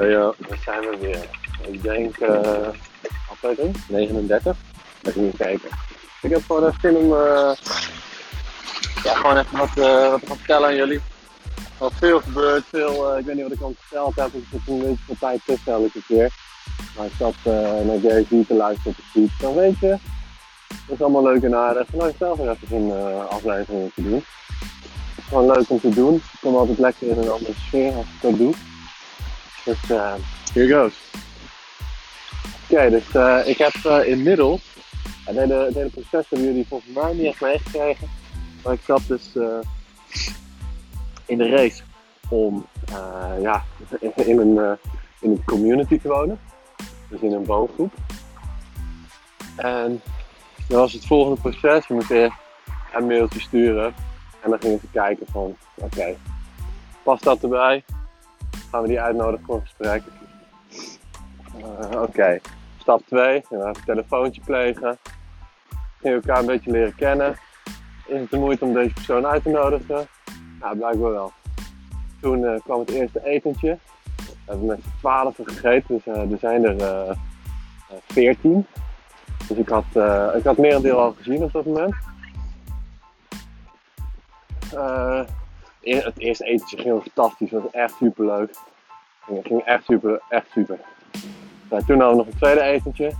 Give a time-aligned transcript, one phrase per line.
[0.00, 1.28] Ja, ja, daar zijn we weer.
[1.72, 2.68] Ik denk uh,
[3.30, 4.56] aflevering 39.
[5.02, 5.68] Even niet kijken.
[6.22, 7.52] Ik heb gewoon even zin om uh,
[9.04, 11.00] ja, gewoon even wat, wat te vertellen aan jullie.
[11.80, 14.78] Is veel gebeurd, veel, ik weet niet wat ik al verteld heb, ik zit een
[14.78, 16.32] beetje van tijd tussen elke keer.
[16.96, 17.34] Maar ik zat
[17.84, 19.38] naar Gary te luisteren op de fiets.
[19.38, 19.98] Dan weet je,
[20.68, 21.92] dat is allemaal leuk en aardig.
[21.92, 24.14] Nou, ik zelf even een aflevering te doen.
[24.14, 26.14] Het is gewoon leuk om te doen.
[26.14, 28.54] Ik kom altijd lekker in een andere sfeer als ik dat doe.
[29.66, 30.14] Dus uh,
[30.52, 30.94] here goes.
[32.70, 34.62] Oké, dus uh, ik heb uh, inmiddels,
[35.24, 38.08] het hele, het proces hebben jullie volgens mij niet echt meegekregen,
[38.64, 39.32] maar ik zat dus
[41.26, 41.82] in de race
[42.28, 42.66] om
[43.40, 43.64] ja,
[44.00, 44.78] in, een,
[45.20, 46.40] in een community te wonen,
[47.08, 47.92] dus in een woongroep.
[49.56, 50.02] En
[50.68, 52.32] dan was het volgende proces, je moet weer
[52.94, 53.94] een mailtje sturen
[54.42, 56.16] en dan gingen ze kijken van, oké,
[57.02, 57.84] past dat erbij?
[58.70, 60.02] Gaan we die uitnodigen voor een gesprek.
[61.58, 62.38] Uh, Oké,
[62.78, 64.98] stap 2, een telefoontje plegen.
[66.00, 67.36] Ging elkaar een beetje leren kennen.
[68.06, 70.06] Is het de moeite om deze persoon uit te nodigen?
[70.60, 71.32] Nou, blijkbaar wel.
[72.20, 73.78] Toen uh, kwam het eerste etentje.
[74.16, 77.16] We hebben met z'n 12 gegeten, dus uh, er zijn er
[78.06, 78.66] 14.
[79.48, 79.84] Dus ik had,
[80.36, 81.94] ik had merendeel al gezien op dat moment.
[85.94, 88.54] Het eerste etentje ging fantastisch, het was echt super leuk.
[89.26, 90.78] Het ging echt super, echt super.
[91.68, 93.12] Toen hadden we nog een tweede etentje.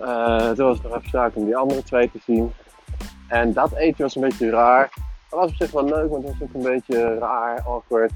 [0.00, 2.52] Uh, toen was het nog even zaak om die andere twee te zien.
[3.28, 4.90] En dat eten was een beetje raar.
[5.30, 8.12] Dat was op zich wel leuk, maar het was ook een beetje raar, awkward.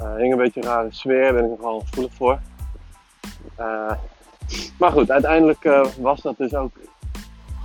[0.00, 2.40] Uh, hing een beetje een rare sfeer, daar ben ik nogal gevoelig voor.
[3.58, 3.92] Uh,
[4.78, 6.76] maar goed, uiteindelijk was dat dus ook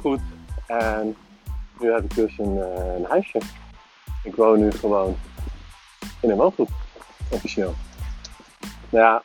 [0.01, 0.19] goed.
[0.67, 1.15] En
[1.79, 2.57] nu heb ik dus een,
[2.95, 3.39] een huisje.
[4.25, 5.17] Ik woon nu gewoon
[6.19, 6.69] in een woongroep,
[7.29, 7.73] officieel.
[8.89, 9.23] Nou ja,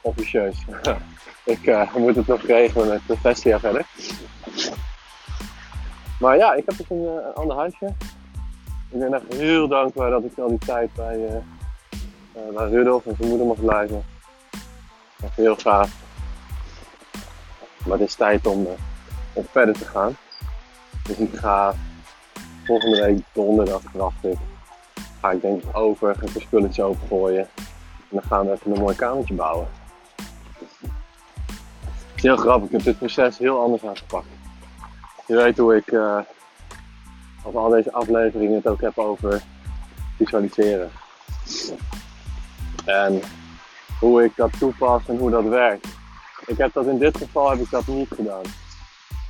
[0.00, 0.64] officieus.
[1.54, 3.86] ik uh, moet het nog regelen met de Vestia verder.
[6.20, 7.94] Maar ja, ik heb dus een, uh, ander huisje.
[8.88, 13.14] Ik ben echt heel dankbaar dat ik al die tijd bij, uh, bij Rudolf en
[13.16, 14.04] zijn moeder mag blijven.
[15.22, 15.90] Echt heel gaaf.
[17.86, 18.66] Maar het is tijd om,
[19.32, 20.16] om verder te gaan.
[21.02, 21.74] Dus ik ga
[22.64, 24.36] volgende week donderdag dacht ik,
[25.20, 27.48] ga ik denk ik over, ga ik een spulletje opengooien.
[27.56, 29.68] En dan gaan we even een mooi kamertje bouwen.
[31.86, 34.26] Het is heel grappig, ik heb dit proces heel anders aangepakt.
[35.26, 36.18] Je weet hoe ik uh,
[37.54, 39.42] al deze afleveringen het ook heb over
[40.16, 40.90] visualiseren.
[42.84, 43.20] En
[44.00, 45.86] hoe ik dat toepas en hoe dat werkt.
[46.46, 48.42] Ik heb dat in dit geval heb ik dat niet gedaan.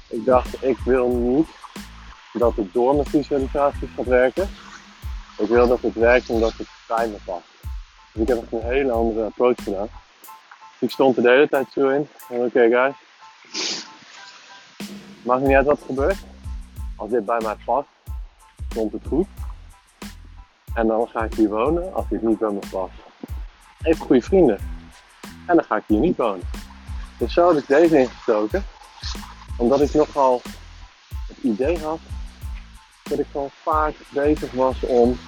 [0.08, 1.48] Ik dacht, ik wil niet
[2.32, 4.48] dat het door mijn visualisaties gaat werken.
[5.38, 7.44] Ik wil dat het werkt omdat het bij me past.
[8.12, 9.88] Dus ik heb een hele andere approach gedaan.
[10.78, 12.08] Ik stond er de hele tijd zo in.
[12.28, 12.94] oké guys,
[15.22, 16.18] maakt niet uit wat er gebeurt.
[16.96, 17.88] Als dit bij mij past,
[18.74, 19.26] komt het goed.
[20.74, 21.94] En dan ga ik hier wonen.
[21.94, 22.92] Als dit niet bij me past,
[23.82, 24.58] even goede vrienden.
[25.46, 26.48] En dan ga ik hier niet wonen.
[27.18, 28.64] Dus zo heb ik deze ingestoken.
[29.56, 30.40] Omdat ik nogal
[31.28, 31.98] het idee had
[33.10, 35.18] dat ik gewoon vaak bezig was om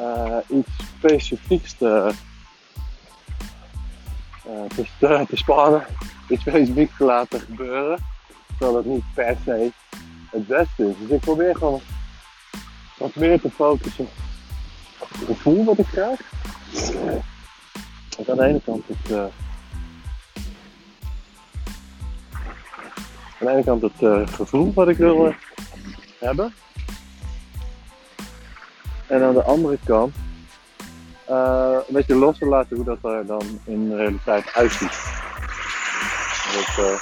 [0.00, 2.12] uh, iets specifieks te,
[5.00, 5.86] uh, spannen,
[6.28, 7.98] iets specifieks te laten gebeuren,
[8.46, 9.72] terwijl het niet per se
[10.30, 10.94] het beste is.
[10.98, 11.80] Dus ik probeer gewoon
[12.98, 14.08] wat meer te focussen
[14.98, 16.20] op het gevoel wat ik krijg.
[18.28, 19.30] Aan de ene kant het, aan
[23.38, 25.34] de ene kant het gevoel wat ik wil
[26.18, 26.54] hebben.
[29.06, 30.14] En aan de andere kant
[31.30, 35.00] uh, een beetje los te laten hoe dat er dan in de realiteit uitziet.
[36.52, 37.00] Dat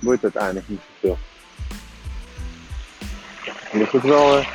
[0.00, 1.18] uh, uiteindelijk niet zoveel.
[3.72, 4.46] Dus het is wel uh,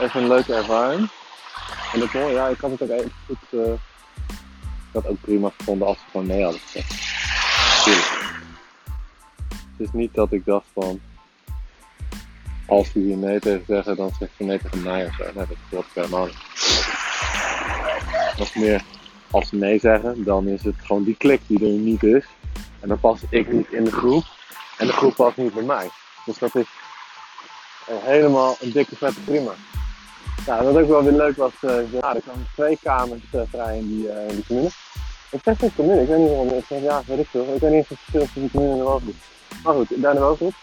[0.00, 1.10] even een leuke ervaring.
[1.92, 3.78] En dat mooi, ja, ik had het ook even goed.
[4.92, 6.90] Had ook prima gevonden als ze gewoon nee hadden gezegd.
[9.76, 11.00] Het is niet dat ik dacht van
[12.66, 15.24] als ze hier nee tegen zeggen, dan zegt ze nee tegen mij of zo.
[15.34, 16.36] Dat klopt helemaal niet.
[18.38, 18.82] Nog meer,
[19.30, 22.24] als ze nee zeggen, dan is het gewoon die klik die er niet is.
[22.80, 24.24] En dan pas ik niet in de groep.
[24.78, 25.88] En de groep past niet bij mij.
[26.24, 26.66] Dus dat is
[27.90, 29.52] helemaal een dikke vette prima.
[30.46, 33.78] Ja, wat ook wel weer leuk was, uh, ja, er kwamen twee kamers uh, vrij
[33.78, 34.70] in die, uh, in die commune.
[35.30, 36.82] Ik zeg geen commune, ik weet niet waarom.
[36.82, 37.54] Ja, weet ik veel.
[37.54, 39.14] Ik weet niet eens het verschil tussen die commune en de woongroep.
[39.62, 40.54] Maar goed, daar de woongroep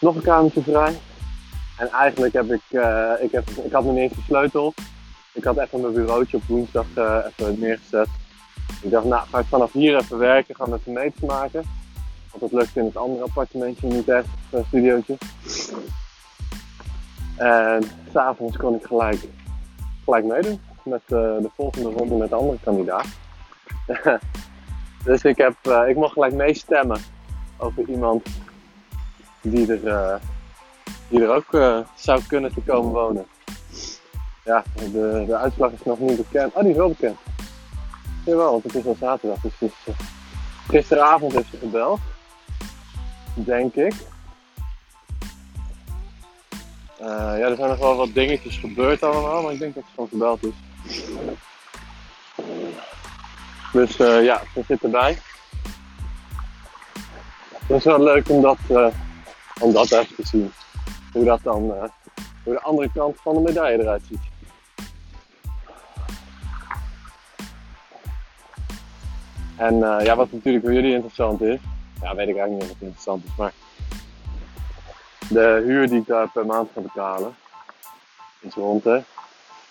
[0.00, 0.98] nog een kamertje vrij.
[1.78, 4.74] En eigenlijk heb ik, uh, ik, heb, ik had nog niet eens de sleutel.
[5.32, 8.08] ik had even mijn bureautje op woensdag uh, even neergezet.
[8.82, 11.62] Ik dacht, nou ga ik vanaf hier even werken, gaan we even meters maken.
[12.30, 15.18] Want dat lukte in het andere appartementje niet echt, een studiootje.
[17.36, 17.82] En
[18.12, 19.18] s'avonds kon ik gelijk,
[20.04, 23.06] gelijk meedoen met uh, de volgende ronde met de andere kandidaat.
[25.04, 25.56] dus ik, heb,
[25.88, 27.00] ik mocht gelijk meestemmen
[27.58, 28.22] over iemand
[29.40, 30.14] die er, uh,
[31.08, 33.26] die er ook zou kunnen te komen wonen.
[34.44, 36.54] Ja, de, de uitslag is nog niet bekend.
[36.54, 37.18] Oh, die is wel bekend.
[38.24, 39.40] Jawel, want het is al zaterdag.
[39.40, 39.94] Dus is,
[40.68, 42.00] gisteravond heeft ze gebeld.
[43.34, 43.94] Denk ik.
[46.98, 50.08] Ja, er zijn nog wel wat dingetjes gebeurd allemaal, maar ik denk dat het gewoon
[50.08, 50.54] gebeld is.
[53.72, 55.18] Dus ja, ze zit erbij.
[57.66, 58.86] Het is wel leuk om dat, uh,
[59.60, 60.52] om dat even te zien.
[61.12, 61.62] Hoe dat dan,
[62.44, 64.28] hoe de andere kant van de medaille eruit ziet.
[69.56, 71.58] En ja, wat natuurlijk voor jullie interessant is,
[72.02, 73.52] ja, weet ik eigenlijk niet of het interessant is, maar
[75.28, 77.34] de huur die ik daar per maand ga betalen
[78.40, 79.02] is rond de,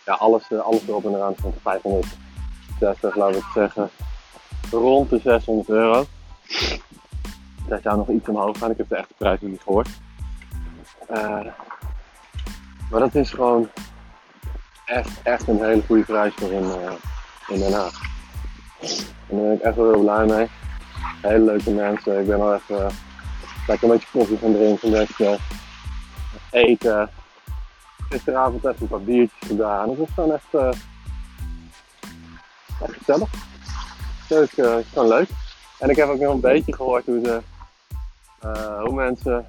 [0.06, 3.89] ja, alles, alles erop en eraan de 560, laten we het zeggen,
[4.71, 6.06] rond de 600 euro.
[7.69, 9.89] Daar zou nog iets omhoog gaan, ik heb de echte prijs nog niet gehoord.
[11.12, 11.45] Uh,
[12.92, 13.69] maar dat is gewoon
[14.86, 16.92] echt, echt een hele goede prijs voor in, uh,
[17.48, 18.01] in Den Haag.
[19.27, 20.48] En daar ben ik echt wel heel blij mee.
[21.21, 22.19] Hele leuke mensen.
[22.19, 22.89] Ik ben al even
[23.68, 25.38] lekker een beetje koffie gaan drinken, beetje
[26.51, 27.10] eten.
[28.10, 29.89] Gisteravond even een paar biertjes gedaan.
[29.89, 30.68] Het is gewoon echt, uh,
[32.81, 33.30] echt gezellig.
[34.30, 35.30] Leuk, uh, gewoon leuk.
[35.80, 37.59] En ik heb ook nog een beetje gehoord hoe, ze, uh,
[38.83, 39.45] hoe mensen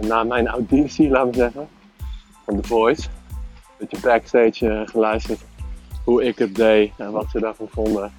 [0.00, 1.68] na mijn auditie, laten we zeggen,
[2.44, 5.40] van The Voice, een beetje backstage geluisterd
[6.04, 8.12] hoe ik het deed en wat ze daarvan vonden.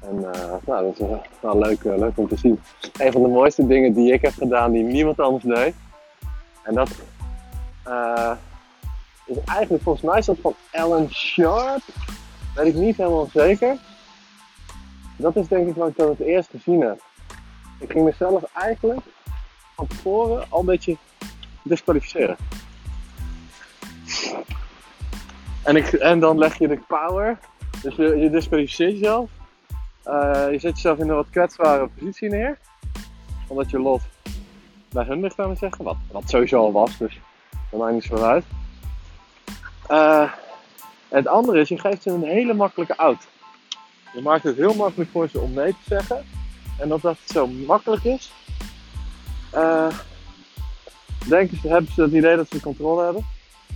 [0.00, 0.20] En
[0.64, 1.06] nou, dat is
[1.40, 2.60] wel leuk, uh, om te zien.
[2.98, 5.74] Een van de mooiste dingen die ik heb gedaan die niemand anders deed.
[6.62, 6.88] En dat
[9.26, 11.82] is eigenlijk volgens mij dat van Alan Sharp.
[12.54, 13.76] Weet ik niet helemaal zeker.
[15.16, 17.02] Dat is denk ik wat ik dan het eerst gezien heb.
[17.78, 19.00] Ik ging mezelf eigenlijk
[19.76, 20.96] van tevoren al een beetje
[21.62, 22.36] disqualificeren.
[25.62, 27.38] En, en dan leg je de power.
[27.82, 29.30] Dus je, je disqualificeert jezelf.
[30.06, 32.58] Uh, je zet jezelf in een wat kwetsbare positie neer.
[33.46, 34.02] Omdat je lot
[34.90, 35.84] bij hun ligt, zeggen.
[35.84, 37.20] Wat, wat sowieso al was, dus
[37.70, 38.44] dat maakt niet zo uit.
[39.90, 40.32] Uh,
[41.08, 43.26] het andere is, je geeft ze een hele makkelijke out.
[44.14, 46.24] Je maakt het heel makkelijk voor ze om nee te zeggen.
[46.78, 48.32] En omdat het zo makkelijk is,
[49.54, 49.88] uh,
[51.28, 53.26] denken hebben ze het idee dat ze controle hebben.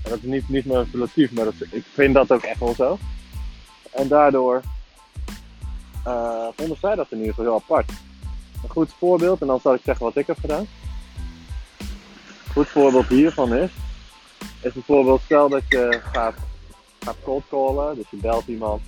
[0.02, 2.98] En dat is niet, niet manipulatief, maar dat, ik vind dat ook echt wel zo.
[3.90, 4.62] En daardoor
[6.06, 7.90] uh, vonden zij dat in ieder geval heel apart.
[8.62, 10.66] Een goed voorbeeld, en dan zal ik zeggen wat ik heb gedaan.
[11.78, 13.70] Een goed voorbeeld hiervan is,
[14.60, 16.34] is bijvoorbeeld stel dat je gaat,
[17.00, 18.82] gaat cold callen, dus je belt iemand.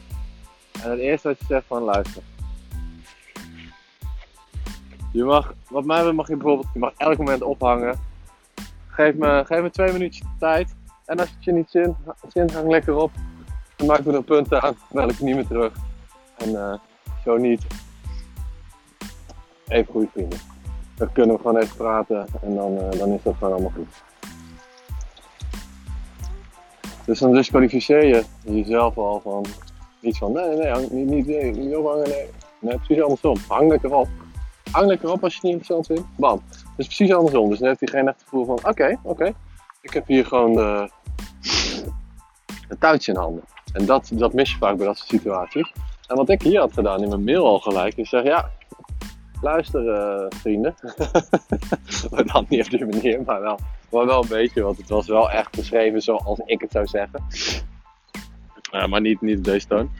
[0.83, 2.23] En het eerste wat je zegt van luister.
[5.13, 7.99] Je mag, wat mij betreft mag je bijvoorbeeld, je mag elk moment ophangen.
[8.89, 10.75] Geef me, geef me twee minuutjes tijd.
[11.05, 11.97] En als het je niet zin,
[12.29, 13.11] zin hang lekker op.
[13.77, 15.73] Dan maak ik er een punt aan, bel ik niet meer terug.
[16.37, 16.75] En uh,
[17.25, 17.67] zo niet.
[19.69, 20.39] Even goede vrienden.
[20.95, 24.03] Dan kunnen we gewoon even praten en dan, uh, dan is dat gewoon allemaal goed.
[27.05, 29.45] Dus dan disqualificeer je jezelf al van
[30.01, 32.29] iets van nee, nee, nee, hang, niet, niet, niet, niet ophangen, nee.
[32.59, 33.37] Nee, precies andersom.
[33.49, 34.09] Hang lekker op.
[34.73, 36.17] Hang lekker op als je het niet interessant vindt.
[36.17, 36.43] Bam.
[36.77, 37.49] Dus precies andersom.
[37.49, 39.33] Dus dan heeft hij geen echt gevoel van oké, oké.
[39.81, 40.91] Ik heb hier gewoon de,
[42.69, 43.45] het touwtje in handen.
[43.73, 45.73] En dat, dat mis je vaak bij dat soort situaties.
[46.07, 48.51] En wat ik hier had gedaan in mijn mail al gelijk, is zeggen ja,
[49.41, 50.75] luister uh, vrienden.
[52.11, 53.59] maar dan niet op die manier, maar wel,
[53.91, 57.25] maar wel een beetje, want het was wel echt geschreven zoals ik het zou zeggen.
[58.73, 59.91] Uh, maar niet, niet op deze toon.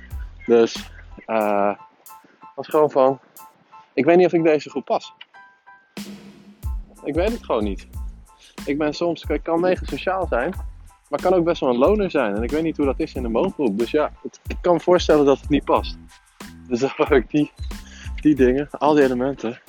[0.47, 0.91] Dus
[1.27, 1.75] uh,
[2.55, 3.21] was gewoon van,
[3.95, 5.15] ik weet niet of ik deze groep pas.
[7.05, 7.89] Ik weet het gewoon niet.
[8.65, 10.55] Ik ben soms, ik kan mega sociaal zijn,
[11.09, 12.37] maar kan ook best wel een loner zijn.
[12.37, 13.79] En ik weet niet hoe dat is in de woongroep.
[13.79, 14.13] Dus ja,
[14.47, 15.99] ik kan me voorstellen dat het niet past.
[16.69, 17.53] Dus dan heb ik die,
[18.21, 19.61] die dingen, al die elementen.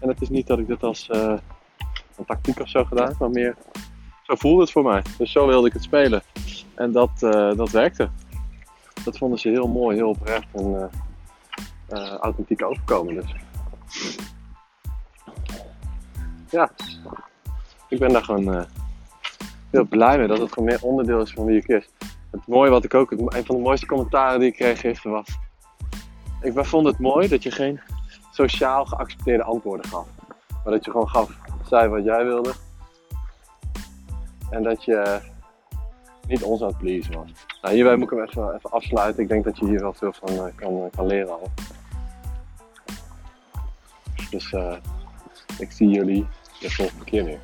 [0.00, 1.36] En het is niet dat ik dit als uh,
[2.16, 3.56] een tactiek of zo gedaan maar meer
[4.22, 5.02] zo voelde het voor mij.
[5.18, 6.22] Dus zo wilde ik het spelen.
[6.74, 8.10] En dat, uh, dat werkte.
[9.04, 10.84] Dat vonden ze heel mooi, heel oprecht en uh,
[12.20, 13.14] authentiek overkomen.
[13.14, 13.34] Dus.
[16.50, 16.70] Ja,
[17.88, 18.66] ik ben daar gewoon
[19.70, 21.88] heel blij mee dat het gewoon meer onderdeel is van wie ik is.
[22.30, 25.38] het mooie wat ik ook, een van de mooiste commentaren die ik kreeg gisteren was.
[26.40, 27.80] Ik vond het mooi dat je geen
[28.32, 30.06] sociaal geaccepteerde antwoorden gaf.
[30.48, 31.30] Maar dat je gewoon gaf,
[31.66, 32.52] zei wat jij wilde.
[34.50, 35.20] En dat je
[36.26, 37.30] niet ons aan het pleasen was.
[37.62, 39.22] Nou, hierbij moet ik hem even, afsluiten.
[39.22, 41.50] Ik denk dat je hier wel veel van uh, kan, kan leren al.
[44.32, 44.76] Dus uh,
[45.58, 46.26] ik zie jullie
[46.60, 47.40] de volgende keer weer.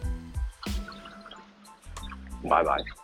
[2.42, 2.97] Bye bye.